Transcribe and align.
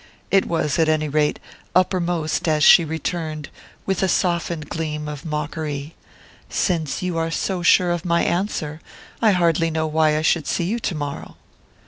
It 0.31 0.47
was, 0.47 0.79
at 0.79 0.89
any 0.89 1.07
rate, 1.07 1.37
uppermost 1.75 2.47
as 2.47 2.63
she 2.63 2.83
returned, 2.83 3.49
with 3.85 4.01
a 4.01 4.07
softened 4.07 4.67
gleam 4.67 5.07
of 5.07 5.23
mockery: 5.25 5.93
"Since 6.49 7.03
you 7.03 7.19
are 7.19 7.29
so 7.29 7.61
sure 7.61 7.91
of 7.91 8.03
my 8.03 8.23
answer 8.23 8.81
I 9.21 9.33
hardly 9.33 9.69
know 9.69 9.85
why 9.85 10.17
I 10.17 10.23
should 10.23 10.47
see 10.47 10.63
you 10.63 10.79
tomorrow." 10.79 11.35